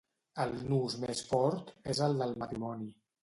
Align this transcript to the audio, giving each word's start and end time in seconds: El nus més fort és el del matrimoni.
El 0.43 0.53
nus 0.69 0.95
més 1.03 1.21
fort 1.27 1.69
és 1.95 2.01
el 2.09 2.17
del 2.23 2.35
matrimoni. 2.45 2.91